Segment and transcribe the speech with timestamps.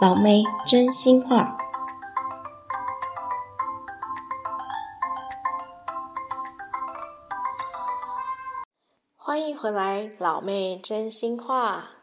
[0.00, 1.58] 老妹真心话。
[9.14, 11.99] 欢迎回来，老妹真心话。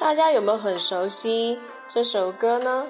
[0.00, 2.86] 大家有没有很熟悉这首歌呢？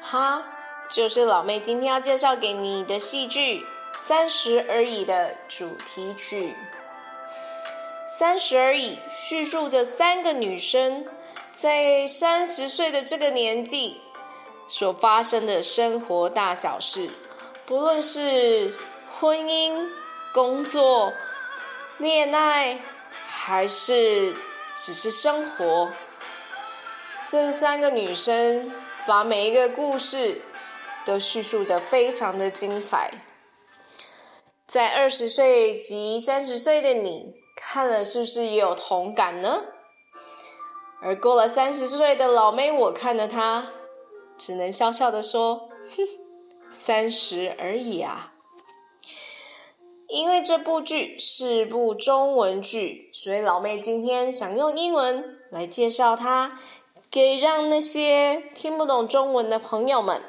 [0.00, 0.44] 哈，
[0.88, 3.58] 就是老妹今天要介绍给你的戏剧
[3.92, 6.54] 《三十而已》的主题曲。
[8.18, 11.04] 《三十而已》叙述着三个女生
[11.56, 14.00] 在三十岁的这个年纪
[14.68, 17.10] 所发生的生活大小事，
[17.66, 18.72] 不论是
[19.12, 19.88] 婚姻、
[20.32, 21.12] 工作、
[21.98, 22.78] 恋爱，
[23.26, 24.32] 还是。
[24.76, 25.90] 只是生活，
[27.28, 28.72] 这三个女生
[29.06, 30.42] 把每一个故事
[31.04, 33.10] 都叙述的非常的精彩。
[34.66, 39.62] 在二十岁及三十岁的你看了是不是也有同感呢？
[41.00, 43.68] 而过了三十岁的老妹，我看了她，
[44.36, 46.08] 只能笑笑的说：“哼，
[46.72, 48.32] 三十而已啊。”
[50.07, 56.59] 因为这部剧是部中文剧，所以老妹今天想用英文来介绍它，
[57.11, 60.23] 给让那些听不懂中文的朋友们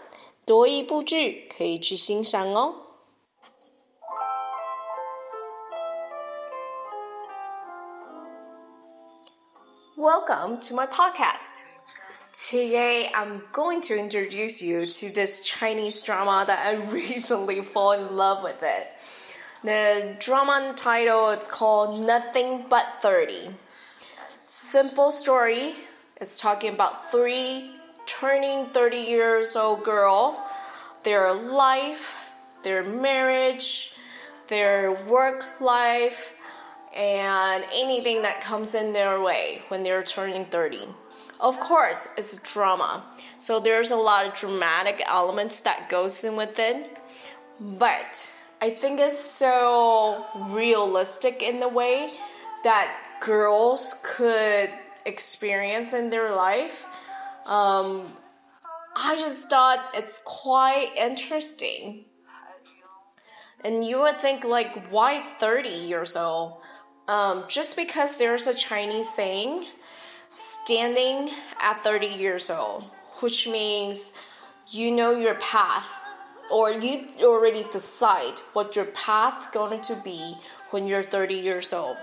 [0.45, 2.75] 多一部剧可以去欣赏哦。
[9.97, 11.61] Welcome to my podcast.
[12.33, 18.17] Today I'm going to introduce you to this Chinese drama that I recently fall in
[18.17, 18.89] love with it.
[19.66, 23.50] The drama title is called Nothing But 30.
[24.46, 25.74] Simple story
[26.22, 27.72] It's talking about three
[28.06, 30.40] turning 30 years old girl,
[31.02, 32.30] their life,
[32.62, 33.96] their marriage,
[34.50, 36.34] their work life,
[36.96, 40.82] and anything that comes in their way when they're turning 30.
[41.40, 43.04] Of course, it's drama,
[43.40, 47.00] so there's a lot of dramatic elements that goes in with it,
[47.60, 48.32] but
[48.66, 52.10] I think it's so realistic in the way
[52.64, 54.72] that girls could
[55.06, 56.84] experience in their life.
[57.46, 58.12] Um,
[58.96, 62.06] I just thought it's quite interesting.
[63.64, 66.58] And you would think, like, why 30 years old?
[67.08, 69.66] Um, just because there's a Chinese saying,
[70.30, 71.30] standing
[71.62, 72.90] at 30 years old,
[73.20, 74.14] which means
[74.72, 75.88] you know your path
[76.52, 80.36] or you already decide what your path going to be
[80.72, 81.98] when you're 30 years old.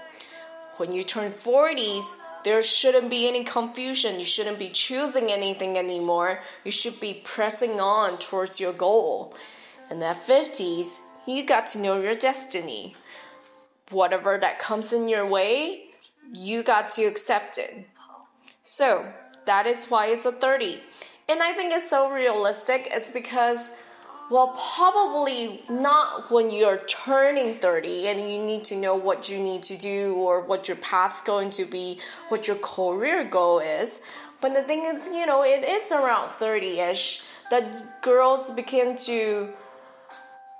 [0.76, 4.18] When you turn 40s, there shouldn't be any confusion.
[4.18, 6.40] You shouldn't be choosing anything anymore.
[6.64, 9.34] You should be pressing on towards your goal.
[9.90, 12.94] And at 50s, you got to know your destiny.
[13.90, 15.84] Whatever that comes in your way,
[16.34, 17.86] you got to accept it.
[18.62, 19.12] So,
[19.44, 20.80] that is why it's a 30.
[21.28, 22.88] And I think it's so realistic.
[22.90, 23.76] It's because
[24.32, 29.62] well, probably not when you're turning 30 and you need to know what you need
[29.64, 32.00] to do or what your path going to be,
[32.30, 34.00] what your career goal is.
[34.40, 39.52] But the thing is, you know, it is around 30ish that girls begin to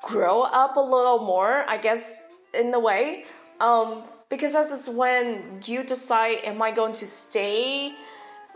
[0.02, 3.24] grow up a little more, I guess, in a way.
[3.58, 7.94] Um, because that's when you decide, am I going to stay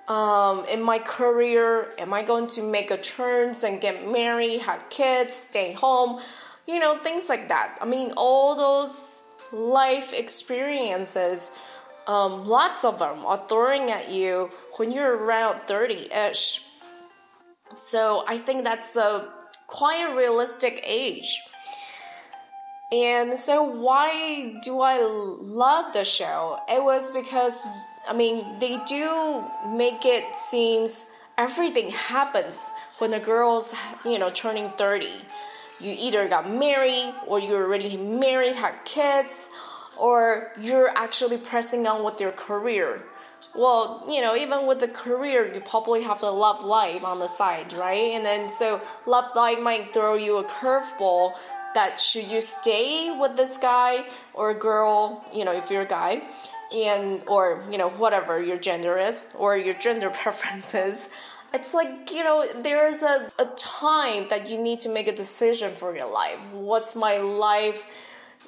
[0.09, 1.93] um, in my career?
[1.99, 6.21] Am I going to make a turns and get married, have kids, stay home?
[6.67, 7.79] You know, things like that.
[7.81, 9.23] I mean, all those
[9.53, 11.57] life experiences,
[12.07, 16.63] um, lots of them are throwing at you when you're around 30 ish.
[17.75, 19.29] So I think that's a
[19.67, 21.41] quite a realistic age.
[22.93, 26.61] And so, why do I love the show?
[26.69, 27.61] It was because
[28.09, 31.07] I mean, they do make it seems
[31.39, 33.75] everything happens when the girl's,
[34.05, 35.07] you know, turning 30.
[35.81, 39.51] You either got married or you're already married, have kids,
[39.99, 43.03] or you're actually pressing on with your career.
[43.55, 47.27] Well, you know, even with the career, you probably have the love life on the
[47.27, 48.13] side, right?
[48.13, 51.35] And then so love life might throw you a curveball
[51.75, 56.23] that should you stay with this guy or girl, you know, if you're a guy,
[56.75, 61.09] and or you know whatever your gender is or your gender preferences
[61.57, 65.75] it's like you know there's a, a time that you need to make a decision
[65.75, 66.39] for your life.
[66.53, 67.85] What's my life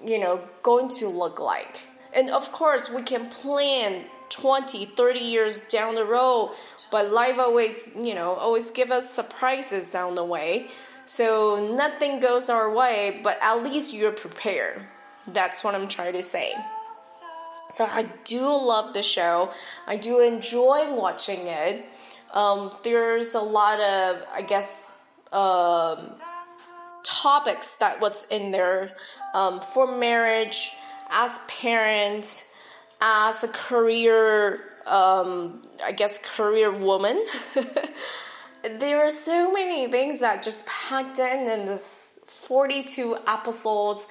[0.05, 1.88] you know going to look like?
[2.12, 6.55] And of course we can plan 20 30 years down the road
[6.91, 10.69] but life always you know always give us surprises down the way.
[11.06, 14.82] So nothing goes our way but at least you're prepared.
[15.26, 16.55] That's what i'm trying to say
[17.70, 19.50] so I do love the show.
[19.87, 21.85] I do enjoy watching it.
[22.32, 24.97] Um, there's a lot of, I guess,
[25.32, 26.15] um,
[27.03, 28.93] topics that what's in there
[29.35, 30.73] um, for marriage,
[31.11, 32.55] as parents,
[33.00, 37.23] as a career, um, I guess, career woman.
[38.62, 44.06] there are so many things that just packed in in this 42 episodes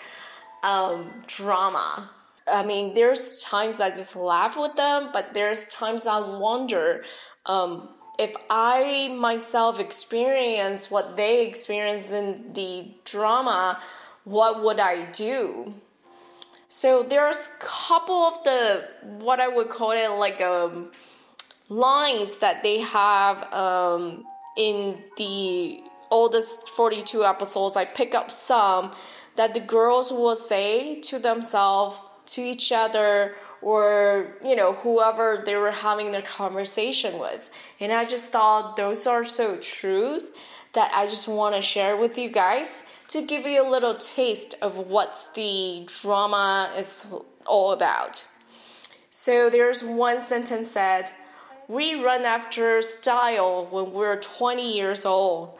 [0.63, 2.09] um, drama
[2.47, 7.03] I mean, there's times I just laugh with them, but there's times I wonder
[7.45, 13.79] um, if I myself experience what they experience in the drama,
[14.23, 15.73] what would I do?
[16.69, 18.87] So there's a couple of the
[19.19, 20.91] what I would call it like um,
[21.69, 24.25] lines that they have um,
[24.57, 27.77] in the oldest 42 episodes.
[27.77, 28.93] I pick up some
[29.37, 35.55] that the girls will say to themselves to each other or you know whoever they
[35.55, 37.49] were having their conversation with.
[37.79, 40.35] And i just thought those are so truth
[40.73, 44.55] that i just want to share with you guys to give you a little taste
[44.61, 47.07] of what the drama is
[47.45, 48.27] all about.
[49.09, 51.11] So there's one sentence said
[51.67, 55.57] we run after style when we're 20 years old.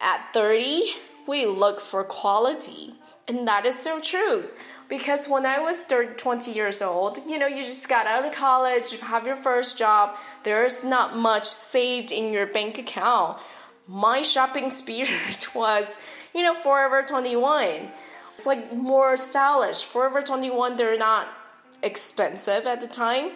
[0.00, 0.92] At 30
[1.26, 2.94] we look for quality.
[3.28, 4.48] And that is so true
[4.88, 8.32] because when I was 30, 20 years old, you know, you just got out of
[8.32, 13.38] college, you have your first job, there's not much saved in your bank account.
[13.88, 15.96] My shopping experience was,
[16.34, 17.88] you know, Forever 21.
[18.34, 19.82] It's like more stylish.
[19.82, 21.28] Forever 21, they're not
[21.82, 23.30] expensive at the time.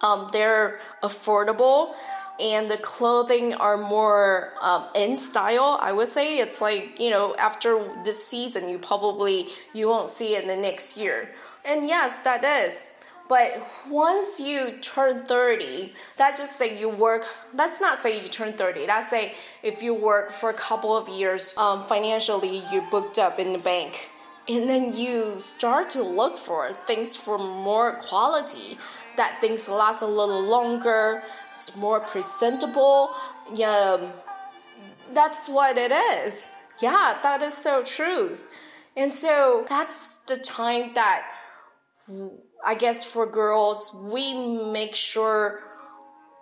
[0.00, 1.94] Um, they're affordable
[2.40, 6.38] and the clothing are more um, in style i would say.
[6.38, 7.70] It's like you know after
[8.04, 11.30] this season you probably you won't see it in the next year.
[11.64, 12.88] And yes that is.
[13.28, 18.54] But once you turn 30 that's just say you work let's not say you turn
[18.54, 23.18] 30 let's say if you work for a couple of years um, financially you're booked
[23.18, 24.10] up in the bank.
[24.48, 28.78] And then you start to look for things for more quality
[29.16, 31.22] that things last a little longer
[31.60, 33.10] it's more presentable.
[33.54, 34.12] Yeah,
[35.12, 36.48] that's what it is.
[36.80, 38.38] Yeah, that is so true.
[38.96, 41.26] And so that's the time that
[42.64, 44.32] I guess for girls, we
[44.72, 45.60] make sure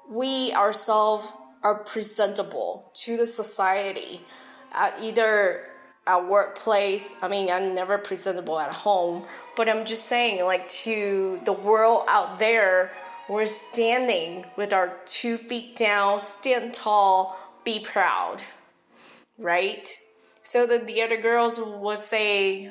[0.08, 1.32] we ourselves
[1.64, 4.20] are presentable to the society
[4.70, 5.64] at either
[6.06, 7.16] at workplace.
[7.22, 9.24] I mean, I'm never presentable at home,
[9.56, 12.92] but I'm just saying, like, to the world out there
[13.28, 18.42] we're standing with our two feet down, stand tall, be proud,
[19.36, 19.88] right?
[20.42, 22.70] So that the other girls would say,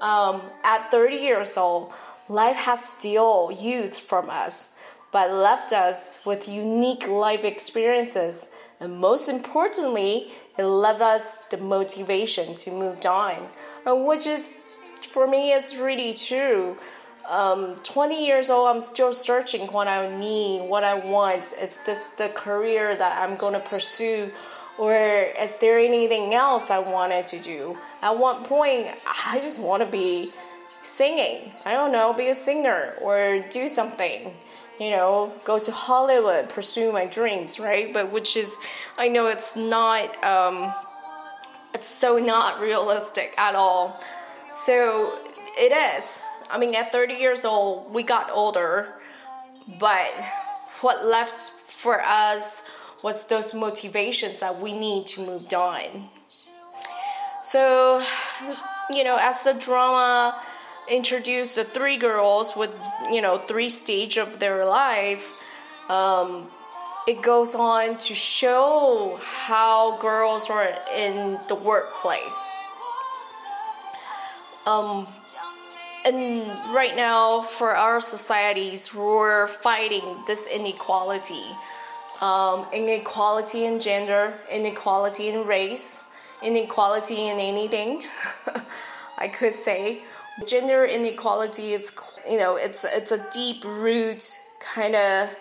[0.00, 1.92] um, at 30 years old,
[2.28, 4.70] life has steal youth from us,
[5.12, 8.48] but left us with unique life experiences.
[8.80, 13.48] And most importantly, it left us the motivation to move on,
[13.84, 14.54] and which is,
[15.02, 16.78] for me, is really true
[17.28, 21.52] um, 20 years old, I'm still searching what I need, what I want.
[21.60, 24.32] Is this the career that I'm going to pursue?
[24.78, 27.76] Or is there anything else I wanted to do?
[28.00, 30.30] At one point, I just want to be
[30.82, 31.52] singing.
[31.66, 34.32] I don't know, be a singer or do something.
[34.80, 37.92] You know, go to Hollywood, pursue my dreams, right?
[37.92, 38.56] But which is,
[38.96, 40.72] I know it's not, um,
[41.74, 44.00] it's so not realistic at all.
[44.48, 45.18] So
[45.58, 46.20] it is
[46.50, 48.88] I mean, at 30 years old, we got older,
[49.78, 50.10] but
[50.80, 52.64] what left for us
[53.02, 56.08] was those motivations that we need to move on.
[57.42, 58.02] So,
[58.90, 60.40] you know, as the drama
[60.88, 62.70] introduced the three girls with,
[63.10, 65.24] you know, three stage of their life,
[65.88, 66.48] um,
[67.06, 72.50] it goes on to show how girls are in the workplace.
[74.66, 75.06] Um,
[76.04, 81.44] and right now for our societies we're fighting this inequality
[82.20, 86.04] um, inequality in gender inequality in race
[86.42, 88.04] inequality in anything
[89.18, 90.02] i could say
[90.46, 91.92] Gender inequality is,
[92.28, 94.22] you know, it's it's a deep root
[94.60, 95.34] kind of.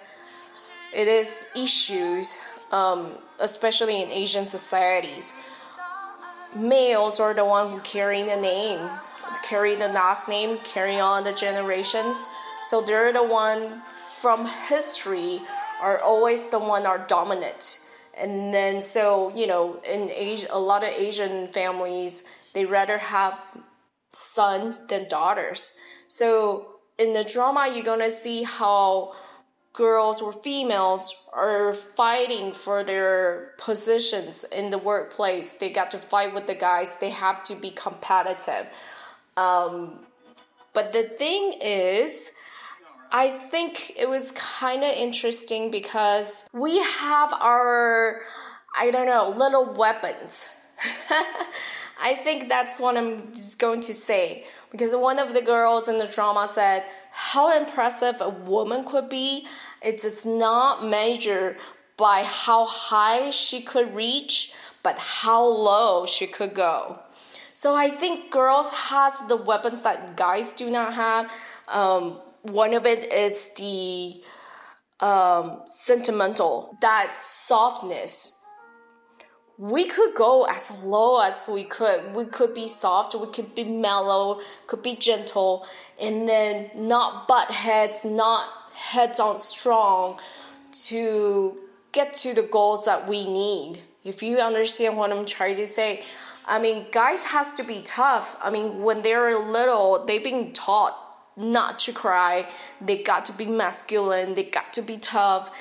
[0.94, 2.38] It is issues,
[2.72, 5.36] um, especially in Asian societies.
[6.56, 8.90] Males are the one who carry the name,
[9.40, 12.28] carry the last name, carry on the generations.
[12.62, 13.82] So they're the one
[14.22, 15.42] from history
[15.82, 17.80] are always the one are dominant
[18.18, 23.40] and then so you know in Asia, a lot of Asian families they rather have
[24.10, 25.74] son than daughters.
[26.08, 29.14] So in the drama, you're gonna see how
[29.74, 35.54] girls or females are fighting for their positions in the workplace.
[35.54, 36.98] They got to fight with the guys.
[36.98, 38.66] They have to be competitive.
[39.38, 40.00] Um,
[40.74, 42.34] but the thing is,
[43.12, 48.22] I think it was kind of interesting because we have our,
[48.78, 50.50] I don't know, little weapons.
[52.00, 55.98] I think that's what I'm just going to say because one of the girls in
[55.98, 59.48] the drama said how impressive a woman could be.
[59.82, 61.58] It does not measure
[61.98, 64.54] by how high she could reach,
[64.84, 67.00] but how low she could go.
[67.60, 71.32] So I think girls has the weapons that guys do not have.
[71.68, 74.22] Um, one of it is the
[75.00, 78.46] um, sentimental, that softness.
[79.58, 82.14] We could go as low as we could.
[82.14, 85.66] We could be soft, we could be mellow, could be gentle,
[86.00, 90.20] and then not butt heads, not heads on strong
[90.90, 91.58] to
[91.92, 93.80] get to the goals that we need.
[94.04, 96.04] If you understand what I'm trying to say,
[96.48, 98.38] I mean, guys has to be tough.
[98.42, 100.98] I mean, when they're little, they've been taught
[101.36, 102.50] not to cry.
[102.82, 104.34] They got to be masculine.
[104.34, 105.52] They got to be tough.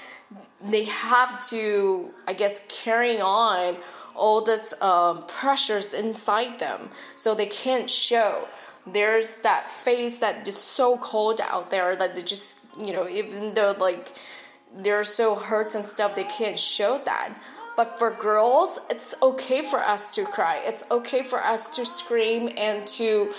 [0.64, 3.76] They have to, I guess, carry on
[4.14, 8.48] all this um, pressures inside them, so they can't show.
[8.86, 13.54] There's that face that is so cold out there that they just, you know, even
[13.54, 14.16] though like
[14.74, 17.36] they're so hurt and stuff, they can't show that.
[17.76, 20.62] But for girls, it's okay for us to cry.
[20.64, 23.32] It's okay for us to scream and to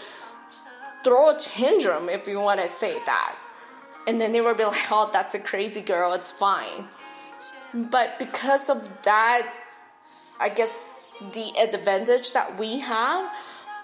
[1.03, 3.35] throw a tantrum if you want to say that.
[4.05, 6.85] And then they will be like, oh, that's a crazy girl, it's fine.
[7.73, 9.51] But because of that,
[10.39, 13.29] I guess the advantage that we have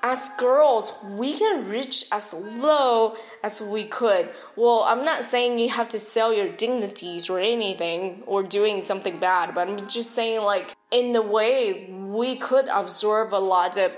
[0.05, 4.29] as girls, we can reach as low as we could.
[4.57, 9.17] Well, I'm not saying you have to sell your dignities or anything or doing something
[9.17, 13.95] bad, but I'm just saying, like, in the way we could absorb a lot of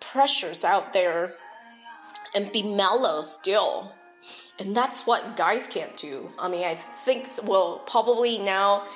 [0.00, 1.34] pressures out there
[2.34, 3.92] and be mellow still.
[4.58, 6.30] And that's what guys can't do.
[6.36, 8.88] I mean, I think, well, probably now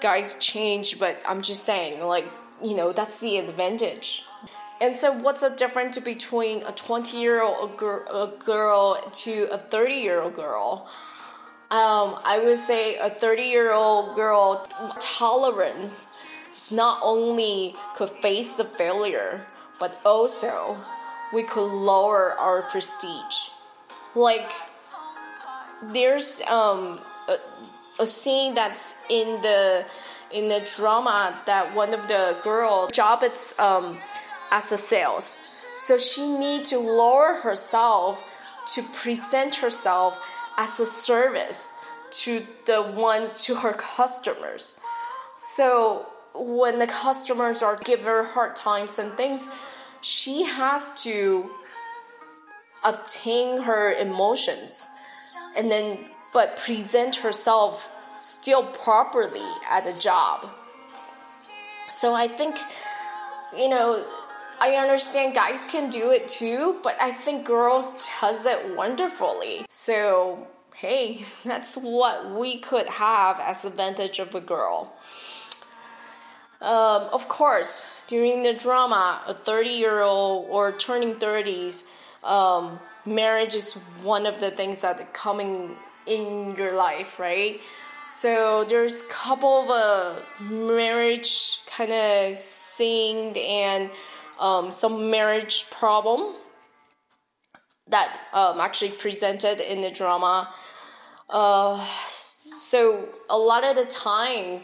[0.00, 2.26] guys change, but I'm just saying, like,
[2.62, 4.24] you know, that's the advantage.
[4.80, 10.20] And so, what's the difference between a 20 year old girl to a 30 year
[10.20, 10.88] old girl?
[11.70, 14.66] Um, I would say a 30 year old girl
[15.00, 16.08] tolerance
[16.70, 19.46] not only could face the failure,
[19.78, 20.76] but also
[21.32, 23.50] we could lower our prestige.
[24.14, 24.50] Like
[25.82, 27.38] there's um a,
[28.00, 29.84] a scene that's in the
[30.32, 33.98] in the drama that one of the girl job it's um
[34.50, 35.38] as a sales.
[35.76, 38.22] So she need to lower herself
[38.74, 40.18] to present herself
[40.56, 41.72] as a service
[42.10, 44.78] to the ones to her customers.
[45.36, 49.48] So when the customers are give her hard times and things,
[50.00, 51.50] she has to
[52.84, 54.86] obtain her emotions
[55.56, 55.98] and then
[56.32, 60.48] but present herself still properly at the job
[61.92, 62.56] so i think
[63.56, 64.04] you know
[64.60, 70.46] i understand guys can do it too but i think girls does it wonderfully so
[70.74, 74.92] hey that's what we could have as advantage of a girl
[76.60, 81.86] um, of course during the drama, a 30 year old or turning 30s,
[82.24, 87.60] um, marriage is one of the things that are coming in your life, right?
[88.08, 93.90] So there's couple of uh, marriage kind of scene and
[94.38, 96.36] um, some marriage problem
[97.88, 100.52] that um, actually presented in the drama.
[101.30, 104.60] Uh, so a lot of the time,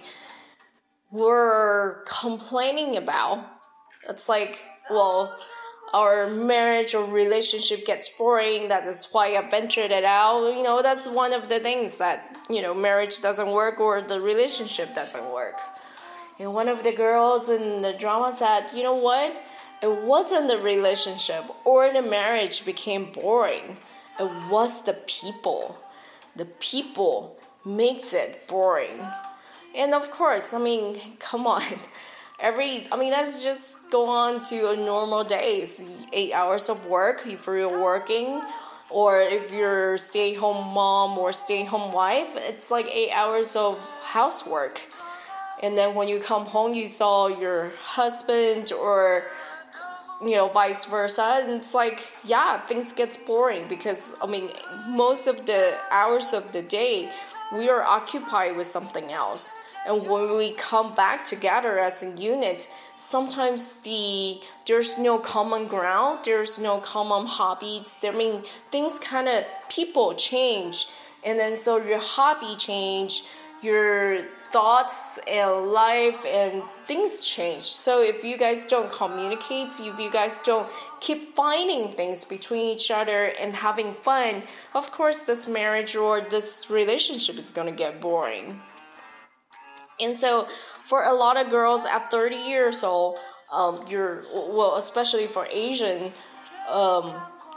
[1.11, 3.47] we're complaining about.
[4.09, 5.39] It's like, well,
[5.93, 8.69] our marriage or relationship gets boring.
[8.69, 10.51] That is why I ventured it out.
[10.51, 14.21] You know, that's one of the things that, you know, marriage doesn't work or the
[14.21, 15.61] relationship doesn't work.
[16.41, 19.41] And one of the girls in the drama said, you know what?
[19.85, 23.77] It wasn't the relationship or the marriage became boring.
[24.19, 25.77] It was the people.
[26.37, 27.37] The people
[27.67, 28.99] makes it boring.
[29.77, 31.63] And of course, I mean, come on.
[32.41, 35.85] Every, I mean, let's just go on to a normal days.
[36.15, 38.41] Eight hours of work if you're working,
[38.89, 44.81] or if you're stay-home mom or stay-home wife, it's like eight hours of housework.
[45.63, 49.27] And then when you come home, you saw your husband or
[50.23, 51.41] you know vice versa.
[51.43, 54.51] And it's like yeah things gets boring because i mean
[54.89, 57.11] most of the hours of the day
[57.53, 59.53] we are occupied with something else.
[59.87, 66.21] And when we come back together as a unit sometimes the there's no common ground
[66.25, 67.97] there's no common hobbies.
[68.03, 70.87] I mean things kind of people change.
[71.25, 73.25] And then so your hobby change
[73.63, 77.65] your thoughts and life and things change.
[77.65, 80.69] So if you guys don't communicate, if you guys don't
[81.01, 86.71] keep finding things between each other and having fun, of course this marriage or this
[86.71, 88.61] relationship is going to get boring.
[90.01, 90.47] And so
[90.85, 93.19] for a lot of girls at 30 years old,
[93.53, 96.13] um, you're well, especially for Asian,
[96.69, 97.13] um,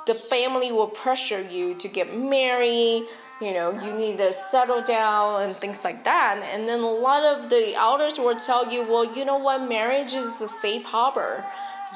[0.07, 3.05] the family will pressure you to get married
[3.41, 6.41] you know, you need to settle down and things like that.
[6.51, 10.13] And then a lot of the elders will tell you, well, you know what, marriage
[10.15, 11.45] is a safe harbor.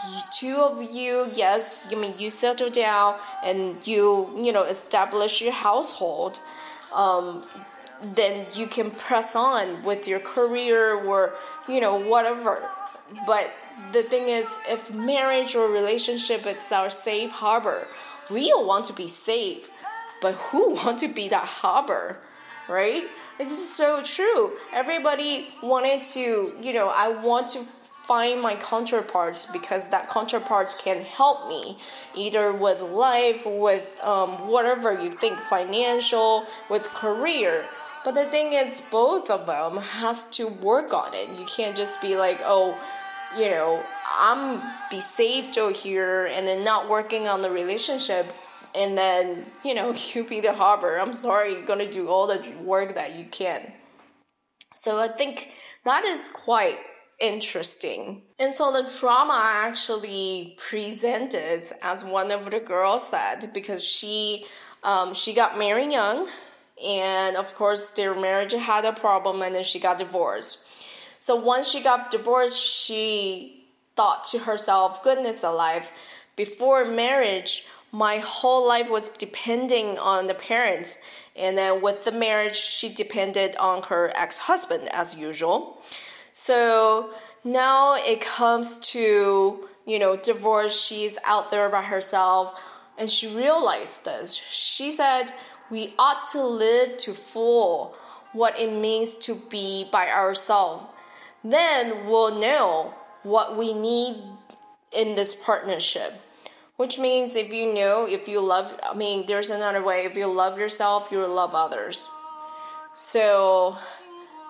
[0.08, 5.42] You, Two of you, yes, I mean, you settle down and you, you know, establish
[5.42, 6.40] your household.
[6.94, 7.44] Um,
[8.02, 11.34] then you can press on with your career or,
[11.68, 12.70] you know, whatever.
[13.26, 13.52] But
[13.94, 17.88] the thing is, if marriage or relationship is our safe harbor,
[18.30, 19.70] we all want to be safe
[20.22, 22.18] but who want to be that harbor,
[22.70, 23.04] right?
[23.38, 24.54] This is so true.
[24.74, 31.02] Everybody wanted to, you know, I want to find my counterparts because that counterpart can
[31.02, 31.78] help me
[32.16, 37.66] either with life, with um, whatever you think, financial, with career.
[38.04, 41.38] But the thing is, both of them has to work on it.
[41.40, 42.78] You can't just be like, oh,
[43.38, 48.34] you know, I'm be saved over here and then not working on the relationship
[48.76, 50.98] and then you know you be the harbor.
[50.98, 53.74] I'm sorry you're gonna do all the work that you can.
[54.76, 55.52] So i think
[55.84, 56.80] that is quite
[57.20, 58.24] interesting.
[58.40, 64.46] And so the drama actually presented as one of the girls said because she
[64.84, 66.28] um, she got married young
[66.84, 70.68] and of course their marriage had a problem and then she got divorced.
[71.20, 75.92] So once she got divorced she thought to herself goodness alive
[76.36, 81.00] before marriage my whole life was depending on the parents.
[81.36, 85.82] And then with the marriage, she depended on her ex husband as usual.
[86.32, 90.82] So now it comes to, you know, divorce.
[90.82, 92.60] She's out there by herself.
[92.98, 94.36] And she realized this.
[94.36, 95.32] She said,
[95.70, 97.96] We ought to live to full
[98.34, 100.86] what it means to be by ourselves.
[101.44, 104.24] Then we'll know what we need
[104.92, 106.22] in this partnership.
[106.78, 110.06] Which means if you know, if you love, I mean, there's another way.
[110.06, 112.08] If you love yourself, you will love others.
[112.94, 113.78] So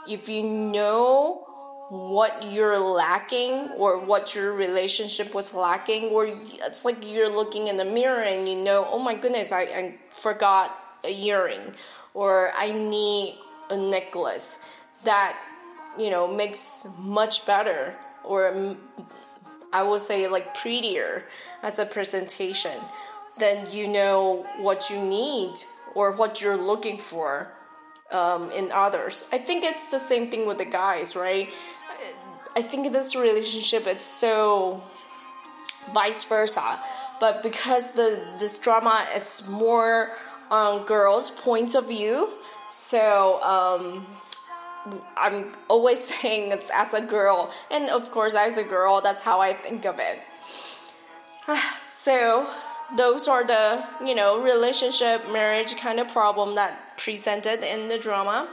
[0.08, 1.46] if you know
[1.90, 7.76] what you're lacking or what your relationship was lacking, or it's like you're looking in
[7.76, 11.76] the mirror and you know, oh my goodness, I, I forgot a earring,
[12.14, 13.38] or I need
[13.70, 14.60] a necklace
[15.04, 15.42] that,
[15.98, 18.78] you know, makes much better or
[19.74, 21.24] I would say like prettier
[21.64, 22.78] as a presentation,
[23.38, 25.54] then you know what you need
[25.96, 27.52] or what you're looking for
[28.12, 29.28] um, in others.
[29.32, 31.50] I think it's the same thing with the guys, right?
[32.56, 34.84] I think this relationship it's so
[35.94, 36.80] vice versa,
[37.20, 40.12] but because the this drama it's more
[40.50, 42.30] on girls' points of view,
[42.68, 44.06] so um,
[45.18, 49.40] I'm always saying it's as a girl, and of course, as a girl, that's how
[49.40, 50.20] I think of it.
[51.88, 52.48] so,
[52.96, 58.50] those are the you know relationship, marriage kind of problem that presented in the drama.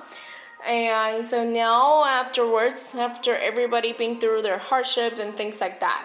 [0.67, 6.05] And so now, afterwards, after everybody been through their hardship and things like that,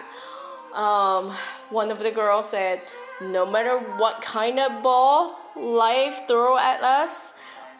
[0.72, 1.32] um,
[1.70, 2.80] one of the girls said,
[3.20, 7.34] "No matter what kind of ball life throw at us."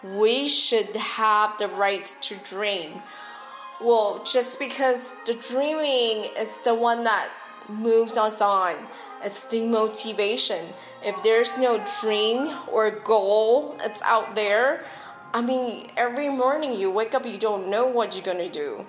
[0.04, 3.02] We should have the right to dream.
[3.80, 7.30] Well, just because the dreaming is the one that
[7.68, 8.76] moves us on,
[9.22, 10.66] it's the motivation.
[11.02, 14.84] If there's no dream or goal, it's out there.
[15.32, 18.84] I mean, every morning you wake up, you don't know what you're gonna do.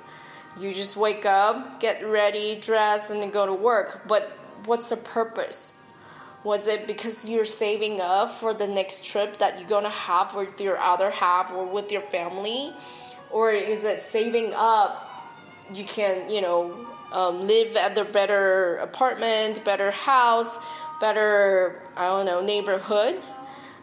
[0.60, 4.08] You just wake up, get ready, dress, and then go to work.
[4.08, 5.85] But what's the purpose?
[6.46, 10.62] Was it because you're saving up for the next trip that you're gonna have with
[10.62, 12.72] your other half or with your family?
[13.32, 15.02] Or is it saving up
[15.74, 20.64] you can, you know, um, live at the better apartment, better house,
[21.02, 23.20] better, I don't know, neighborhood?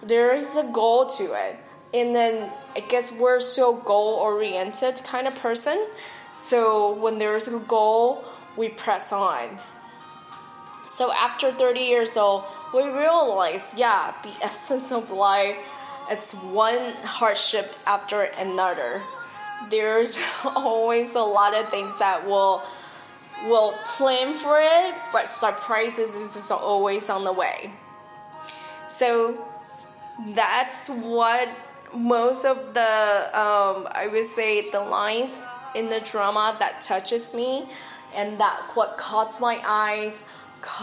[0.01, 1.59] There's a goal to it.
[1.93, 5.85] And then I guess we're so goal oriented kind of person.
[6.33, 8.25] So when there's a goal,
[8.57, 9.59] we press on.
[10.87, 15.57] So after 30 years old, we realize, yeah, the essence of life
[16.11, 19.03] is one hardship after another.
[19.71, 22.63] There's always a lot of things that will
[23.49, 27.73] will plan for it, but surprises is just always on the way.
[28.89, 29.45] So
[30.29, 31.49] that's what
[31.93, 37.69] most of the um, I would say the lines in the drama that touches me
[38.15, 40.29] and that what caught my eyes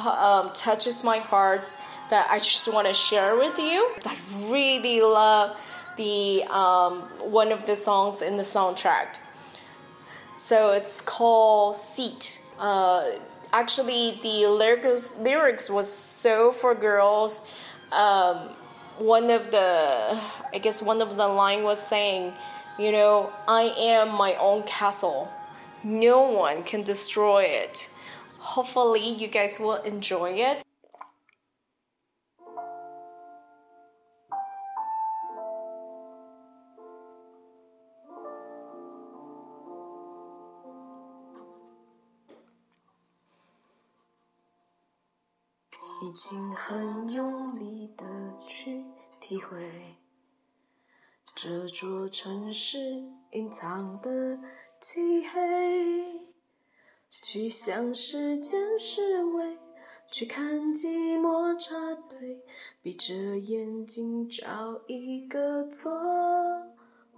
[0.06, 1.78] um, touches my heart
[2.10, 3.90] that I just want to share with you.
[4.06, 5.58] I really love
[5.98, 9.20] the um, one of the songs in the soundtrack.
[10.38, 13.12] So it's called "Seat." Uh,
[13.54, 17.48] actually, the lyrics lyrics was so for girls.
[17.92, 18.50] Um,
[19.00, 20.20] one of the,
[20.54, 22.34] I guess one of the line was saying,
[22.78, 25.32] you know, I am my own castle.
[25.84, 27.90] No one can destroy it.
[28.40, 30.64] Hopefully, you guys will enjoy it.
[46.02, 48.06] 已经很用力的
[48.40, 48.86] 去
[49.20, 49.98] 体会
[51.36, 52.80] 这座城市
[53.32, 54.40] 隐藏的
[54.80, 56.29] 漆黑。
[57.10, 59.58] 去向时间示威，
[60.12, 62.42] 去看寂寞插队，
[62.82, 65.92] 闭着眼睛找一个座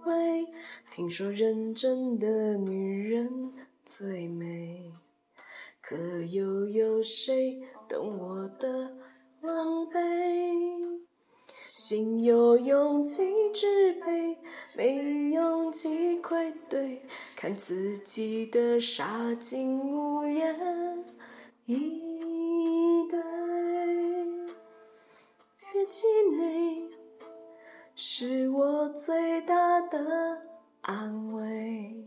[0.04, 0.46] 位。
[0.90, 3.52] 听说认真的女人
[3.84, 4.92] 最美，
[5.80, 5.96] 可
[6.30, 8.96] 又有谁懂我的
[9.40, 10.91] 狼狈？
[11.74, 13.22] 心有勇气
[13.54, 14.36] 支配，
[14.76, 17.00] 没勇气愧对，
[17.34, 20.54] 看自己的傻劲无言
[21.64, 23.18] 以对。
[25.72, 26.06] 别气
[26.36, 26.90] 馁，
[27.96, 30.42] 是我最大的
[30.82, 32.06] 安慰。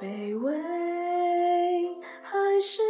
[0.00, 2.82] 卑微还是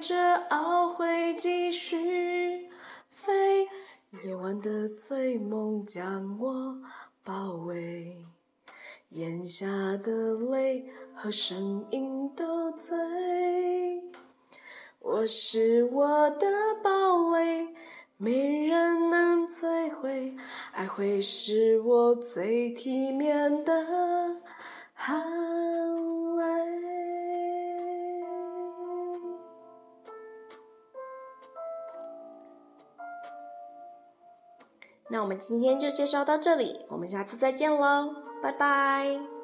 [0.00, 0.14] 着
[0.50, 2.70] 懊悔继续
[3.10, 3.66] 飞，
[4.24, 6.78] 夜晚的醉梦将我
[7.24, 8.16] 包围，
[9.10, 10.84] 眼下的泪
[11.14, 12.96] 和声音都醉。
[15.00, 16.46] 我是我的
[16.82, 17.66] 堡垒，
[18.16, 20.34] 没人能摧毁，
[20.72, 23.72] 爱会是我最体面的
[24.96, 25.97] 捍卫
[35.10, 39.37] 那我们今天就介绍到这里，我们下次再见喽，拜拜。